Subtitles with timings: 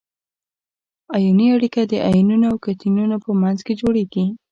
[1.15, 4.25] ایوني اړیکه د انیونونو او کتیونونو په منځ کې جوړیږي.